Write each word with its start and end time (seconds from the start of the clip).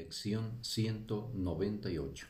Lección 0.00 0.58
198 0.62 2.26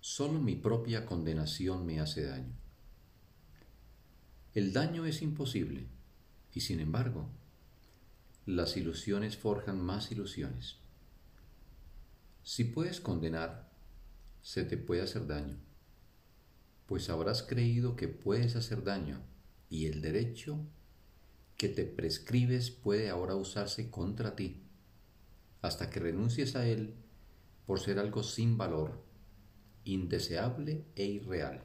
Solo 0.00 0.40
mi 0.40 0.54
propia 0.56 1.04
condenación 1.04 1.84
me 1.84 2.00
hace 2.00 2.24
daño. 2.24 2.54
El 4.54 4.72
daño 4.72 5.04
es 5.04 5.20
imposible 5.20 5.86
y 6.54 6.60
sin 6.60 6.80
embargo, 6.80 7.28
las 8.46 8.78
ilusiones 8.78 9.36
forjan 9.36 9.78
más 9.82 10.12
ilusiones. 10.12 10.78
Si 12.42 12.64
puedes 12.64 13.02
condenar, 13.02 13.70
se 14.40 14.64
te 14.64 14.78
puede 14.78 15.02
hacer 15.02 15.26
daño, 15.26 15.58
pues 16.86 17.10
habrás 17.10 17.42
creído 17.42 17.96
que 17.96 18.08
puedes 18.08 18.56
hacer 18.56 18.82
daño 18.82 19.20
y 19.68 19.88
el 19.88 20.00
derecho 20.00 20.58
que 21.58 21.68
te 21.68 21.84
prescribes 21.84 22.70
puede 22.70 23.10
ahora 23.10 23.36
usarse 23.36 23.90
contra 23.90 24.34
ti, 24.34 24.63
hasta 25.64 25.88
que 25.88 25.98
renuncies 25.98 26.56
a 26.56 26.66
él 26.66 26.94
por 27.64 27.80
ser 27.80 27.98
algo 27.98 28.22
sin 28.22 28.58
valor, 28.58 29.02
indeseable 29.84 30.84
e 30.94 31.06
irreal. 31.06 31.64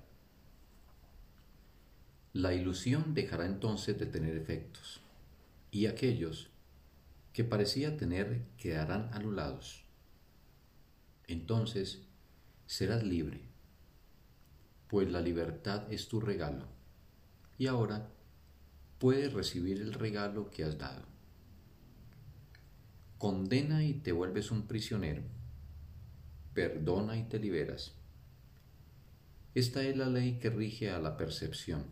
La 2.31 2.53
ilusión 2.53 3.13
dejará 3.13 3.45
entonces 3.45 3.99
de 3.99 4.05
tener 4.05 4.37
efectos, 4.37 5.01
y 5.69 5.87
aquellos 5.87 6.49
que 7.33 7.43
parecía 7.43 7.97
tener 7.97 8.45
quedarán 8.57 9.09
anulados. 9.11 9.83
Entonces 11.27 12.03
serás 12.67 13.03
libre, 13.03 13.41
pues 14.87 15.11
la 15.11 15.19
libertad 15.19 15.91
es 15.91 16.07
tu 16.07 16.21
regalo, 16.21 16.69
y 17.57 17.67
ahora 17.67 18.09
puedes 18.97 19.33
recibir 19.33 19.81
el 19.81 19.91
regalo 19.91 20.49
que 20.51 20.63
has 20.63 20.77
dado. 20.77 21.18
Condena 23.19 23.83
y 23.83 23.95
te 23.95 24.13
vuelves 24.13 24.49
un 24.49 24.65
prisionero, 24.65 25.23
perdona 26.53 27.17
y 27.17 27.23
te 27.23 27.37
liberas. 27.37 27.93
Esta 29.53 29.83
es 29.83 29.97
la 29.97 30.07
ley 30.07 30.39
que 30.39 30.49
rige 30.49 30.89
a 30.89 30.99
la 30.99 31.17
percepción. 31.17 31.83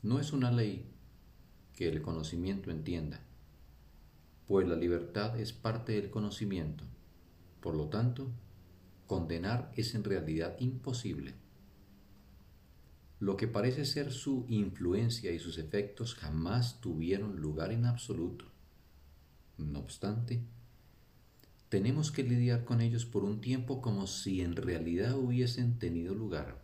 No 0.00 0.20
es 0.20 0.32
una 0.32 0.52
ley 0.52 0.86
que 1.74 1.88
el 1.88 2.02
conocimiento 2.02 2.70
entienda, 2.70 3.18
pues 4.46 4.68
la 4.68 4.76
libertad 4.76 5.40
es 5.40 5.52
parte 5.52 6.00
del 6.00 6.08
conocimiento. 6.08 6.84
Por 7.60 7.74
lo 7.74 7.88
tanto, 7.88 8.30
condenar 9.08 9.72
es 9.74 9.92
en 9.96 10.04
realidad 10.04 10.54
imposible. 10.60 11.34
Lo 13.18 13.36
que 13.36 13.48
parece 13.48 13.84
ser 13.84 14.12
su 14.12 14.46
influencia 14.48 15.32
y 15.32 15.40
sus 15.40 15.58
efectos 15.58 16.14
jamás 16.14 16.80
tuvieron 16.80 17.40
lugar 17.40 17.72
en 17.72 17.86
absoluto. 17.86 18.51
No 19.58 19.80
obstante, 19.80 20.42
tenemos 21.68 22.10
que 22.10 22.22
lidiar 22.22 22.64
con 22.64 22.80
ellos 22.80 23.06
por 23.06 23.24
un 23.24 23.40
tiempo 23.40 23.80
como 23.80 24.06
si 24.06 24.42
en 24.42 24.56
realidad 24.56 25.16
hubiesen 25.16 25.78
tenido 25.78 26.14
lugar. 26.14 26.62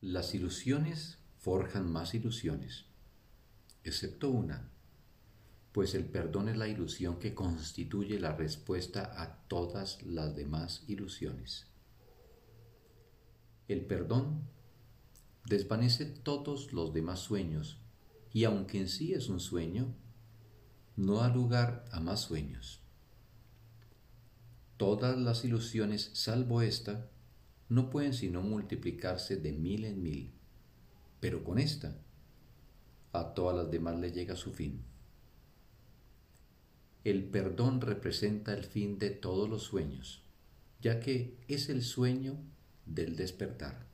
Las 0.00 0.34
ilusiones 0.34 1.18
forjan 1.38 1.90
más 1.90 2.14
ilusiones, 2.14 2.86
excepto 3.84 4.30
una, 4.30 4.70
pues 5.72 5.94
el 5.94 6.04
perdón 6.04 6.48
es 6.48 6.56
la 6.56 6.66
ilusión 6.66 7.18
que 7.18 7.34
constituye 7.34 8.18
la 8.18 8.34
respuesta 8.34 9.12
a 9.22 9.46
todas 9.48 10.02
las 10.02 10.34
demás 10.34 10.82
ilusiones. 10.88 11.68
El 13.68 13.84
perdón 13.84 14.48
desvanece 15.46 16.06
todos 16.06 16.72
los 16.72 16.92
demás 16.92 17.20
sueños 17.20 17.78
y 18.38 18.44
aunque 18.44 18.78
en 18.78 18.88
sí 18.88 19.14
es 19.14 19.28
un 19.28 19.40
sueño, 19.40 19.92
no 20.94 21.16
da 21.16 21.28
lugar 21.28 21.84
a 21.90 21.98
más 21.98 22.20
sueños. 22.20 22.80
Todas 24.76 25.18
las 25.18 25.44
ilusiones, 25.44 26.12
salvo 26.14 26.62
esta, 26.62 27.10
no 27.68 27.90
pueden 27.90 28.14
sino 28.14 28.40
multiplicarse 28.40 29.38
de 29.38 29.50
mil 29.50 29.84
en 29.84 30.04
mil, 30.04 30.30
pero 31.18 31.42
con 31.42 31.58
esta, 31.58 32.00
a 33.12 33.34
todas 33.34 33.56
las 33.56 33.72
demás 33.72 33.98
le 33.98 34.12
llega 34.12 34.36
su 34.36 34.52
fin. 34.52 34.84
El 37.02 37.24
perdón 37.24 37.80
representa 37.80 38.54
el 38.54 38.62
fin 38.62 39.00
de 39.00 39.10
todos 39.10 39.50
los 39.50 39.64
sueños, 39.64 40.22
ya 40.80 41.00
que 41.00 41.40
es 41.48 41.68
el 41.70 41.82
sueño 41.82 42.36
del 42.86 43.16
despertar. 43.16 43.88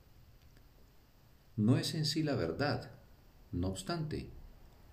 No 1.55 1.79
es 1.79 1.95
en 1.95 2.05
sí 2.05 2.21
la 2.21 2.35
verdad, 2.35 2.94
no 3.55 3.69
obstante, 3.69 4.29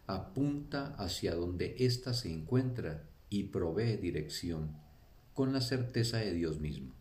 apunta 0.07 0.95
hacia 0.99 1.35
donde 1.35 1.77
ésta 1.79 2.15
se 2.15 2.33
encuentra 2.33 3.05
y 3.29 3.45
provee 3.45 3.97
dirección 3.97 4.77
con 5.35 5.53
la 5.53 5.61
certeza 5.61 6.19
de 6.19 6.33
Dios 6.33 6.61
mismo. 6.61 6.93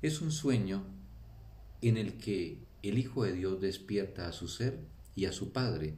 Es 0.00 0.20
un 0.20 0.32
sueño 0.32 0.84
en 1.80 1.96
el 1.96 2.18
que 2.18 2.58
el 2.82 2.98
Hijo 2.98 3.24
de 3.24 3.32
Dios 3.32 3.60
despierta 3.60 4.26
a 4.26 4.32
su 4.32 4.48
ser 4.48 4.80
y 5.14 5.26
a 5.26 5.32
su 5.32 5.52
Padre, 5.52 5.96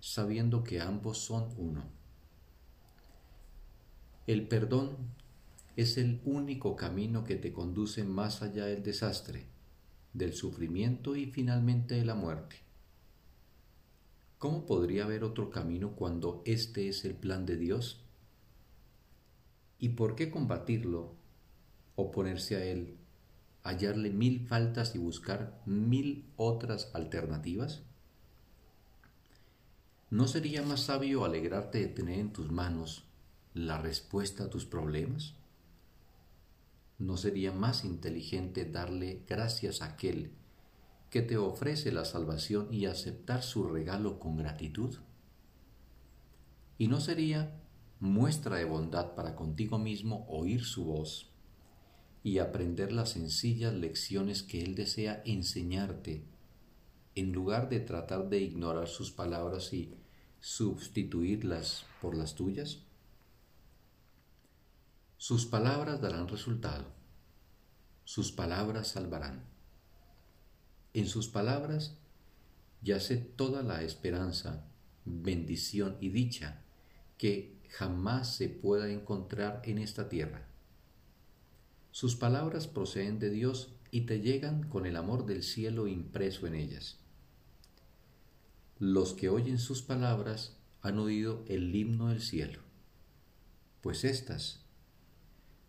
sabiendo 0.00 0.62
que 0.62 0.80
ambos 0.80 1.18
son 1.18 1.48
uno. 1.56 1.84
El 4.26 4.46
perdón 4.46 4.96
es 5.76 5.96
el 5.96 6.20
único 6.24 6.76
camino 6.76 7.24
que 7.24 7.36
te 7.36 7.52
conduce 7.52 8.04
más 8.04 8.42
allá 8.42 8.66
del 8.66 8.82
desastre, 8.82 9.46
del 10.12 10.34
sufrimiento 10.34 11.16
y 11.16 11.26
finalmente 11.26 11.94
de 11.94 12.04
la 12.04 12.14
muerte. 12.14 12.56
¿Cómo 14.42 14.66
podría 14.66 15.04
haber 15.04 15.22
otro 15.22 15.50
camino 15.50 15.92
cuando 15.92 16.42
este 16.44 16.88
es 16.88 17.04
el 17.04 17.14
plan 17.14 17.46
de 17.46 17.56
Dios? 17.56 18.00
¿Y 19.78 19.90
por 19.90 20.16
qué 20.16 20.32
combatirlo, 20.32 21.14
oponerse 21.94 22.56
a 22.56 22.64
él, 22.64 22.96
hallarle 23.62 24.10
mil 24.10 24.44
faltas 24.48 24.96
y 24.96 24.98
buscar 24.98 25.62
mil 25.64 26.24
otras 26.34 26.90
alternativas? 26.92 27.82
¿No 30.10 30.26
sería 30.26 30.64
más 30.64 30.80
sabio 30.80 31.24
alegrarte 31.24 31.78
de 31.78 31.86
tener 31.86 32.18
en 32.18 32.32
tus 32.32 32.50
manos 32.50 33.04
la 33.54 33.80
respuesta 33.80 34.42
a 34.42 34.50
tus 34.50 34.66
problemas? 34.66 35.34
¿No 36.98 37.16
sería 37.16 37.52
más 37.52 37.84
inteligente 37.84 38.64
darle 38.64 39.22
gracias 39.28 39.82
a 39.82 39.92
aquel 39.92 40.32
que 41.12 41.20
te 41.20 41.36
ofrece 41.36 41.92
la 41.92 42.06
salvación 42.06 42.72
y 42.72 42.86
aceptar 42.86 43.42
su 43.42 43.64
regalo 43.68 44.18
con 44.18 44.38
gratitud? 44.38 44.96
¿Y 46.78 46.88
no 46.88 47.02
sería 47.02 47.60
muestra 48.00 48.56
de 48.56 48.64
bondad 48.64 49.14
para 49.14 49.36
contigo 49.36 49.78
mismo 49.78 50.24
oír 50.26 50.64
su 50.64 50.86
voz 50.86 51.30
y 52.22 52.38
aprender 52.38 52.92
las 52.92 53.10
sencillas 53.10 53.74
lecciones 53.74 54.42
que 54.42 54.62
Él 54.62 54.74
desea 54.74 55.22
enseñarte, 55.26 56.24
en 57.14 57.32
lugar 57.32 57.68
de 57.68 57.80
tratar 57.80 58.30
de 58.30 58.40
ignorar 58.40 58.88
sus 58.88 59.12
palabras 59.12 59.74
y 59.74 59.94
sustituirlas 60.40 61.84
por 62.00 62.16
las 62.16 62.34
tuyas? 62.34 62.86
Sus 65.18 65.44
palabras 65.44 66.00
darán 66.00 66.26
resultado. 66.26 66.86
Sus 68.04 68.32
palabras 68.32 68.88
salvarán. 68.88 69.52
En 70.94 71.08
sus 71.08 71.28
palabras 71.28 71.96
yace 72.82 73.16
toda 73.16 73.62
la 73.62 73.82
esperanza, 73.82 74.66
bendición 75.04 75.96
y 76.00 76.10
dicha 76.10 76.62
que 77.16 77.56
jamás 77.70 78.36
se 78.36 78.48
pueda 78.48 78.90
encontrar 78.90 79.62
en 79.64 79.78
esta 79.78 80.08
tierra. 80.08 80.46
Sus 81.92 82.16
palabras 82.16 82.66
proceden 82.66 83.18
de 83.18 83.30
Dios 83.30 83.72
y 83.90 84.02
te 84.02 84.20
llegan 84.20 84.68
con 84.68 84.86
el 84.86 84.96
amor 84.96 85.26
del 85.26 85.42
cielo 85.42 85.86
impreso 85.86 86.46
en 86.46 86.54
ellas. 86.54 86.98
Los 88.78 89.12
que 89.14 89.28
oyen 89.28 89.58
sus 89.58 89.82
palabras 89.82 90.56
han 90.80 90.98
oído 90.98 91.44
el 91.46 91.74
himno 91.74 92.08
del 92.08 92.20
cielo, 92.20 92.60
pues 93.80 94.04
estas 94.04 94.60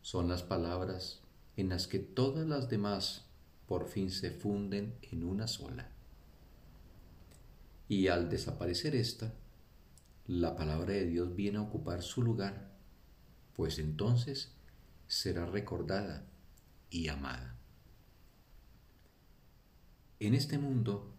son 0.01 0.27
las 0.27 0.43
palabras 0.43 1.21
en 1.55 1.69
las 1.69 1.87
que 1.87 1.99
todas 1.99 2.47
las 2.47 2.69
demás 2.69 3.25
por 3.73 3.87
fin 3.87 4.11
se 4.11 4.29
funden 4.29 4.93
en 5.01 5.23
una 5.23 5.47
sola. 5.47 5.89
Y 7.89 8.07
al 8.07 8.29
desaparecer 8.29 8.95
esta, 8.95 9.33
la 10.27 10.55
palabra 10.55 10.93
de 10.93 11.07
Dios 11.07 11.35
viene 11.35 11.57
a 11.57 11.63
ocupar 11.63 12.03
su 12.03 12.21
lugar, 12.21 12.69
pues 13.55 13.79
entonces 13.79 14.51
será 15.07 15.47
recordada 15.47 16.23
y 16.91 17.07
amada. 17.07 17.57
En 20.19 20.35
este 20.35 20.59
mundo 20.59 21.11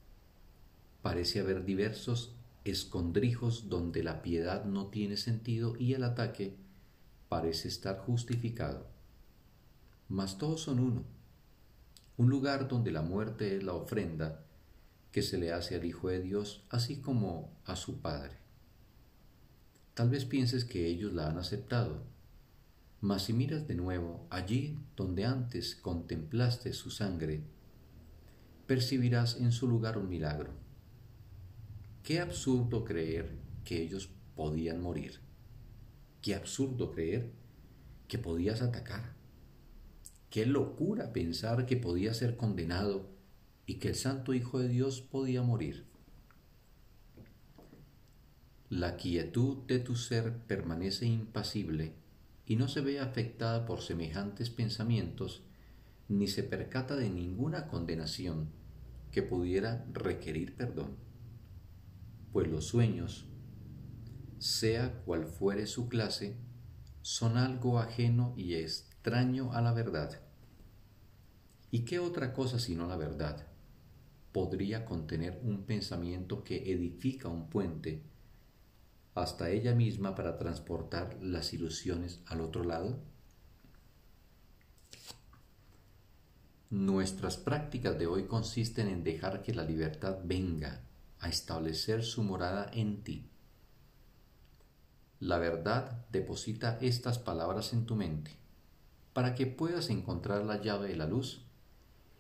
parece 1.03 1.41
haber 1.41 1.65
diversos 1.65 2.37
escondrijos 2.63 3.69
donde 3.69 4.05
la 4.05 4.23
piedad 4.23 4.65
no 4.65 4.91
tiene 4.91 5.17
sentido 5.17 5.75
y 5.77 5.95
el 5.95 6.05
ataque 6.05 6.55
parece 7.29 7.67
estar 7.67 7.99
justificado. 7.99 8.87
Mas 10.09 10.39
todos 10.39 10.61
son 10.61 10.79
uno, 10.79 11.15
un 12.17 12.31
lugar 12.31 12.69
donde 12.69 12.93
la 12.93 13.03
muerte 13.03 13.57
es 13.57 13.65
la 13.65 13.73
ofrenda 13.73 14.45
que 15.11 15.23
se 15.23 15.39
le 15.39 15.53
hace 15.53 15.75
al 15.75 15.85
Hijo 15.85 16.09
de 16.09 16.21
Dios, 16.21 16.65
así 16.71 17.01
como 17.01 17.53
a 17.65 17.77
su 17.77 18.01
Padre. 18.01 18.37
tal 19.95 20.11
vez 20.11 20.25
pienses 20.25 20.65
que 20.65 20.87
ellos 20.87 21.13
la 21.13 21.29
han 21.29 21.39
aceptado. 21.39 22.03
Mas 23.01 23.25
si 23.25 23.33
miras 23.33 23.69
de 23.69 23.75
nuevo 23.75 24.27
allí 24.31 24.79
donde 24.97 25.25
antes 25.25 25.77
contemplaste 25.77 26.73
su 26.73 26.91
sangre, 26.91 27.45
percibirás 28.67 29.37
en 29.37 29.53
su 29.53 29.69
lugar 29.69 29.99
un 29.99 30.09
milagro. 30.09 30.53
Qué 32.03 32.21
absurdo 32.21 32.85
creer 32.85 33.31
que 33.65 33.83
ellos 33.83 34.09
podían 34.35 34.81
morir. 34.81 35.21
Qué 36.23 36.35
absurdo 36.35 36.91
creer 36.91 37.31
que 38.09 38.19
podías 38.19 38.63
atacar. 38.63 39.15
Qué 40.35 40.47
locura 40.47 41.13
pensar 41.13 41.65
que 41.65 41.77
podías 41.77 42.17
ser 42.17 42.37
condenado 42.37 43.09
y 43.67 43.75
que 43.75 43.91
el 43.91 43.95
Santo 43.95 44.35
Hijo 44.35 44.59
de 44.59 44.67
Dios 44.67 45.01
podía 45.01 45.43
morir. 45.43 45.85
La 48.69 48.97
quietud 48.97 49.59
de 49.69 49.79
tu 49.79 49.95
ser 49.95 50.37
permanece 50.49 51.07
impasible 51.07 51.93
y 52.47 52.57
no 52.57 52.67
se 52.67 52.81
ve 52.81 52.99
afectada 52.99 53.65
por 53.65 53.81
semejantes 53.81 54.51
pensamientos 54.51 55.45
ni 56.09 56.27
se 56.27 56.43
percata 56.43 56.97
de 56.97 57.11
ninguna 57.11 57.69
condenación 57.69 58.49
que 59.13 59.23
pudiera 59.23 59.87
requerir 59.93 60.57
perdón, 60.57 60.97
pues 62.33 62.49
los 62.49 62.67
sueños, 62.67 63.29
sea 64.41 65.01
cual 65.05 65.27
fuere 65.27 65.69
su 65.69 65.89
clase, 65.89 66.35
son 67.03 67.37
algo 67.37 67.79
ajeno 67.79 68.35
y 68.37 68.55
extraño 68.55 69.53
a 69.53 69.61
la 69.61 69.73
verdad. 69.73 70.24
¿Y 71.75 71.81
qué 71.81 71.99
otra 71.99 72.33
cosa 72.33 72.61
sino 72.61 72.87
la 72.87 72.95
verdad 72.95 73.49
podría 74.31 74.85
contener 74.85 75.41
un 75.43 75.65
pensamiento 75.65 76.45
que 76.45 76.71
edifica 76.73 77.27
un 77.27 77.51
puente 77.51 78.01
hasta 79.17 79.51
ella 79.51 79.75
misma 79.75 80.15
para 80.15 80.39
transportar 80.39 81.19
las 81.21 81.53
ilusiones 81.53 82.21
al 82.27 82.43
otro 82.43 82.63
lado? 82.63 83.01
Nuestras 86.71 87.39
prácticas 87.39 87.99
de 87.99 88.07
hoy 88.07 88.29
consisten 88.29 88.87
en 88.87 89.03
dejar 89.03 89.43
que 89.43 89.53
la 89.53 89.65
libertad 89.65 90.19
venga 90.23 90.81
a 91.19 91.29
establecer 91.29 92.05
su 92.05 92.23
morada 92.23 92.71
en 92.73 93.03
ti. 93.03 93.29
La 95.19 95.39
verdad 95.39 96.07
deposita 96.13 96.79
estas 96.81 97.19
palabras 97.19 97.73
en 97.73 97.85
tu 97.85 97.97
mente 97.97 98.31
para 99.13 99.35
que 99.35 99.49
puedas 99.49 99.91
encontrar 99.91 100.45
la 100.45 100.63
llave 100.63 100.87
de 100.87 100.97
la 100.97 101.09
luz 101.09 101.45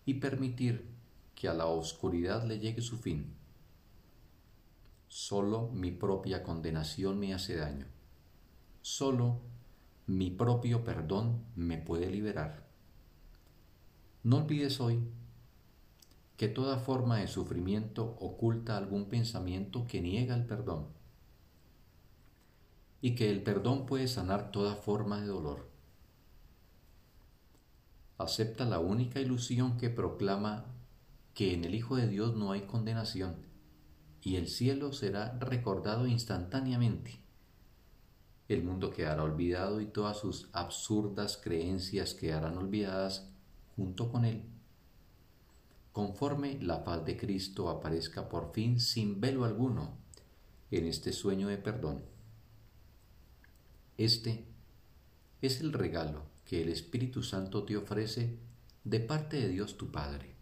y 0.04 0.14
permitir 0.14 0.86
que 1.34 1.48
a 1.48 1.54
la 1.54 1.66
oscuridad 1.66 2.44
le 2.44 2.58
llegue 2.58 2.82
su 2.82 2.98
fin. 2.98 3.34
Solo 5.08 5.68
mi 5.72 5.90
propia 5.90 6.42
condenación 6.42 7.18
me 7.18 7.34
hace 7.34 7.56
daño. 7.56 7.86
Solo 8.82 9.40
mi 10.06 10.30
propio 10.30 10.84
perdón 10.84 11.44
me 11.56 11.78
puede 11.78 12.10
liberar. 12.10 12.66
No 14.22 14.38
olvides 14.38 14.80
hoy 14.80 15.00
que 16.36 16.48
toda 16.48 16.78
forma 16.78 17.18
de 17.18 17.28
sufrimiento 17.28 18.16
oculta 18.18 18.76
algún 18.76 19.08
pensamiento 19.08 19.86
que 19.86 20.00
niega 20.00 20.34
el 20.34 20.46
perdón 20.46 20.88
y 23.00 23.14
que 23.14 23.30
el 23.30 23.42
perdón 23.42 23.86
puede 23.86 24.08
sanar 24.08 24.50
toda 24.50 24.76
forma 24.76 25.20
de 25.20 25.26
dolor. 25.26 25.73
Acepta 28.16 28.64
la 28.64 28.78
única 28.78 29.20
ilusión 29.20 29.76
que 29.76 29.90
proclama 29.90 30.66
que 31.34 31.52
en 31.52 31.64
el 31.64 31.74
Hijo 31.74 31.96
de 31.96 32.06
Dios 32.06 32.36
no 32.36 32.52
hay 32.52 32.62
condenación 32.62 33.34
y 34.22 34.36
el 34.36 34.46
cielo 34.48 34.92
será 34.92 35.36
recordado 35.40 36.06
instantáneamente. 36.06 37.18
El 38.48 38.62
mundo 38.62 38.90
quedará 38.90 39.24
olvidado 39.24 39.80
y 39.80 39.86
todas 39.86 40.18
sus 40.18 40.48
absurdas 40.52 41.40
creencias 41.42 42.14
quedarán 42.14 42.56
olvidadas 42.56 43.28
junto 43.74 44.12
con 44.12 44.24
Él. 44.24 44.44
Conforme 45.92 46.60
la 46.60 46.84
paz 46.84 47.04
de 47.04 47.16
Cristo 47.16 47.68
aparezca 47.68 48.28
por 48.28 48.52
fin 48.52 48.78
sin 48.78 49.20
velo 49.20 49.44
alguno 49.44 49.98
en 50.70 50.86
este 50.86 51.12
sueño 51.12 51.48
de 51.48 51.58
perdón. 51.58 52.04
Este 53.98 54.46
es 55.42 55.60
el 55.60 55.72
regalo 55.72 56.33
que 56.44 56.62
el 56.62 56.68
Espíritu 56.68 57.22
Santo 57.22 57.64
te 57.64 57.76
ofrece 57.76 58.38
de 58.84 59.00
parte 59.00 59.38
de 59.38 59.48
Dios 59.48 59.76
tu 59.76 59.90
Padre. 59.90 60.34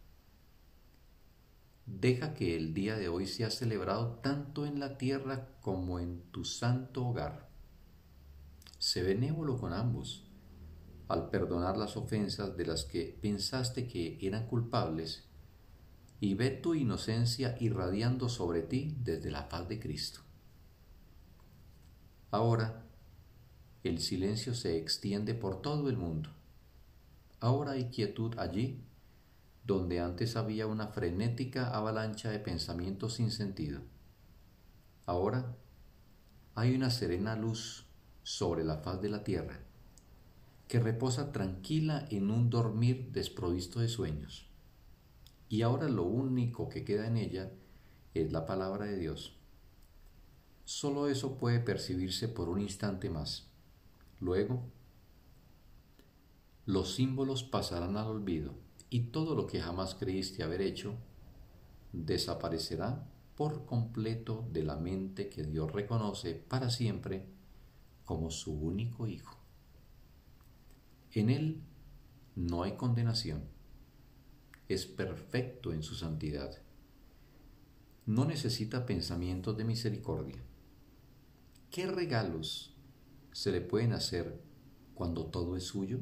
Deja 1.86 2.34
que 2.34 2.56
el 2.56 2.74
día 2.74 2.96
de 2.96 3.08
hoy 3.08 3.26
sea 3.26 3.50
celebrado 3.50 4.18
tanto 4.22 4.66
en 4.66 4.80
la 4.80 4.98
tierra 4.98 5.48
como 5.60 5.98
en 5.98 6.22
tu 6.30 6.44
santo 6.44 7.06
hogar. 7.06 7.48
Sé 8.78 9.02
benévolo 9.02 9.58
con 9.58 9.72
ambos 9.72 10.28
al 11.08 11.28
perdonar 11.28 11.76
las 11.76 11.96
ofensas 11.96 12.56
de 12.56 12.66
las 12.66 12.84
que 12.84 13.18
pensaste 13.20 13.86
que 13.86 14.18
eran 14.22 14.46
culpables 14.46 15.28
y 16.20 16.34
ve 16.34 16.50
tu 16.50 16.74
inocencia 16.74 17.56
irradiando 17.60 18.28
sobre 18.28 18.62
ti 18.62 18.96
desde 19.00 19.30
la 19.30 19.48
paz 19.48 19.68
de 19.68 19.78
Cristo. 19.78 20.20
Ahora 22.30 22.86
el 23.84 24.00
silencio 24.00 24.54
se 24.54 24.78
extiende 24.78 25.34
por 25.34 25.60
todo 25.60 25.88
el 25.88 25.96
mundo. 25.96 26.30
Ahora 27.40 27.72
hay 27.72 27.86
quietud 27.86 28.38
allí 28.38 28.80
donde 29.64 30.00
antes 30.00 30.36
había 30.36 30.66
una 30.66 30.88
frenética 30.88 31.68
avalancha 31.68 32.30
de 32.30 32.38
pensamientos 32.38 33.14
sin 33.14 33.30
sentido. 33.30 33.80
Ahora 35.06 35.56
hay 36.54 36.74
una 36.74 36.90
serena 36.90 37.36
luz 37.36 37.86
sobre 38.22 38.64
la 38.64 38.78
faz 38.78 39.00
de 39.00 39.08
la 39.08 39.24
tierra 39.24 39.60
que 40.68 40.80
reposa 40.80 41.32
tranquila 41.32 42.06
en 42.10 42.30
un 42.30 42.48
dormir 42.48 43.10
desprovisto 43.12 43.80
de 43.80 43.88
sueños. 43.88 44.46
Y 45.48 45.60
ahora 45.60 45.88
lo 45.88 46.04
único 46.04 46.70
que 46.70 46.82
queda 46.82 47.06
en 47.06 47.18
ella 47.18 47.52
es 48.14 48.32
la 48.32 48.46
palabra 48.46 48.86
de 48.86 48.96
Dios. 48.96 49.36
Solo 50.64 51.08
eso 51.08 51.36
puede 51.36 51.60
percibirse 51.60 52.26
por 52.26 52.48
un 52.48 52.60
instante 52.60 53.10
más. 53.10 53.51
Luego, 54.22 54.62
los 56.64 56.94
símbolos 56.94 57.42
pasarán 57.42 57.96
al 57.96 58.06
olvido 58.06 58.54
y 58.88 59.06
todo 59.06 59.34
lo 59.34 59.48
que 59.48 59.60
jamás 59.60 59.96
creíste 59.96 60.44
haber 60.44 60.62
hecho 60.62 60.94
desaparecerá 61.92 63.04
por 63.34 63.66
completo 63.66 64.46
de 64.52 64.62
la 64.62 64.76
mente 64.76 65.28
que 65.28 65.42
Dios 65.42 65.72
reconoce 65.72 66.34
para 66.34 66.70
siempre 66.70 67.26
como 68.04 68.30
su 68.30 68.52
único 68.52 69.08
Hijo. 69.08 69.36
En 71.10 71.28
Él 71.28 71.60
no 72.36 72.62
hay 72.62 72.76
condenación. 72.76 73.42
Es 74.68 74.86
perfecto 74.86 75.72
en 75.72 75.82
su 75.82 75.96
santidad. 75.96 76.62
No 78.06 78.24
necesita 78.24 78.86
pensamientos 78.86 79.56
de 79.56 79.64
misericordia. 79.64 80.40
¿Qué 81.72 81.88
regalos 81.88 82.71
se 83.32 83.50
le 83.50 83.60
pueden 83.60 83.92
hacer 83.92 84.40
cuando 84.94 85.26
todo 85.26 85.56
es 85.56 85.64
suyo? 85.64 86.00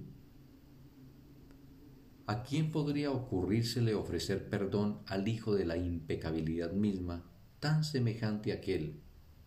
¿A 2.26 2.42
quién 2.42 2.70
podría 2.70 3.10
ocurrírsele 3.10 3.94
ofrecer 3.94 4.48
perdón 4.48 5.00
al 5.06 5.26
Hijo 5.26 5.54
de 5.54 5.64
la 5.64 5.76
impecabilidad 5.76 6.72
misma, 6.72 7.24
tan 7.58 7.82
semejante 7.82 8.52
a 8.52 8.56
aquel 8.56 9.00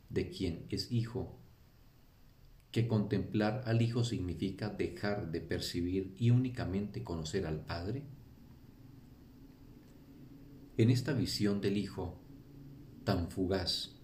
de 0.09 0.29
quien 0.29 0.65
es 0.69 0.91
Hijo 0.91 1.39
que 2.71 2.87
contemplar 2.87 3.61
al 3.67 3.81
Hijo 3.81 4.03
significa 4.03 4.69
dejar 4.69 5.31
de 5.31 5.41
percibir 5.41 6.15
y 6.17 6.31
únicamente 6.31 7.03
conocer 7.03 7.45
al 7.45 7.63
Padre? 7.63 8.03
En 10.75 10.89
esta 10.89 11.13
visión 11.13 11.61
del 11.61 11.77
Hijo, 11.77 12.19
tan 13.03 13.29
fugaz, 13.29 13.95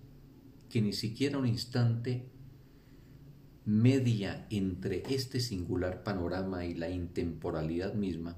que 0.70 0.82
ni 0.82 0.94
siquiera 0.94 1.40
un 1.40 1.48
instante 1.48 2.30
media 3.70 4.48
entre 4.50 5.04
este 5.14 5.40
singular 5.40 6.02
panorama 6.04 6.66
y 6.66 6.74
la 6.74 6.90
intemporalidad 6.90 7.94
misma, 7.94 8.36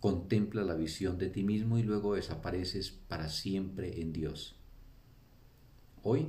contempla 0.00 0.62
la 0.62 0.74
visión 0.74 1.18
de 1.18 1.28
ti 1.28 1.42
mismo 1.42 1.78
y 1.78 1.82
luego 1.82 2.14
desapareces 2.14 2.90
para 2.90 3.28
siempre 3.28 4.00
en 4.00 4.14
Dios. 4.14 4.56
Hoy 6.02 6.28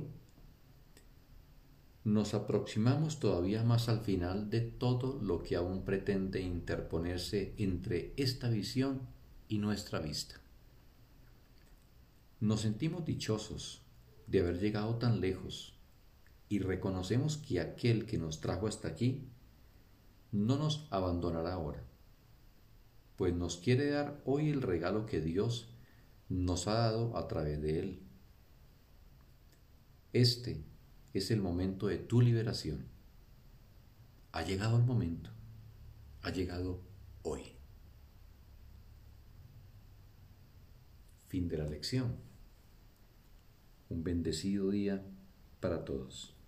nos 2.04 2.34
aproximamos 2.34 3.18
todavía 3.18 3.64
más 3.64 3.88
al 3.88 4.00
final 4.00 4.50
de 4.50 4.60
todo 4.60 5.18
lo 5.22 5.42
que 5.42 5.56
aún 5.56 5.82
pretende 5.86 6.42
interponerse 6.42 7.54
entre 7.56 8.12
esta 8.18 8.50
visión 8.50 9.08
y 9.48 9.56
nuestra 9.56 10.00
vista. 10.00 10.34
Nos 12.40 12.60
sentimos 12.60 13.06
dichosos 13.06 13.80
de 14.26 14.40
haber 14.40 14.60
llegado 14.60 14.96
tan 14.96 15.22
lejos 15.22 15.79
y 16.50 16.58
reconocemos 16.58 17.36
que 17.38 17.60
aquel 17.60 18.06
que 18.06 18.18
nos 18.18 18.40
trajo 18.40 18.66
hasta 18.66 18.88
aquí 18.88 19.28
no 20.32 20.56
nos 20.58 20.88
abandonará 20.90 21.54
ahora, 21.54 21.84
pues 23.16 23.32
nos 23.32 23.56
quiere 23.56 23.88
dar 23.88 24.20
hoy 24.24 24.50
el 24.50 24.60
regalo 24.60 25.06
que 25.06 25.20
Dios 25.20 25.72
nos 26.28 26.66
ha 26.66 26.74
dado 26.74 27.16
a 27.16 27.28
través 27.28 27.62
de 27.62 27.78
Él. 27.78 28.02
Este 30.12 30.64
es 31.14 31.30
el 31.30 31.40
momento 31.40 31.86
de 31.86 31.98
tu 31.98 32.20
liberación. 32.20 32.84
Ha 34.32 34.42
llegado 34.42 34.76
el 34.76 34.82
momento, 34.82 35.30
ha 36.22 36.30
llegado 36.30 36.82
hoy. 37.22 37.42
Fin 41.28 41.46
de 41.46 41.58
la 41.58 41.66
lección. 41.66 42.16
Un 43.88 44.02
bendecido 44.02 44.70
día 44.70 45.04
para 45.60 45.84
todos. 45.84 46.39